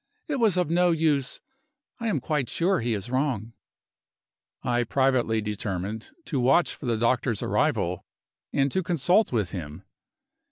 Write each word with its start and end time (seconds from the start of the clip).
It 0.27 0.37
was 0.37 0.57
of 0.57 0.71
no 0.71 0.89
use; 0.89 1.41
I 1.99 2.07
am 2.07 2.19
quite 2.19 2.49
sure 2.49 2.79
he 2.79 2.95
is 2.95 3.11
wrong." 3.11 3.53
I 4.63 4.83
privately 4.83 5.41
determined 5.41 6.09
to 6.25 6.39
watch 6.39 6.73
for 6.73 6.87
the 6.87 6.97
doctor's 6.97 7.43
arrival, 7.43 8.03
and 8.51 8.71
to 8.71 8.81
consult 8.81 9.31
with 9.31 9.51
him. 9.51 9.83